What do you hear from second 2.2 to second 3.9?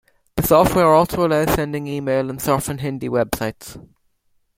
and surfing Hindi websites.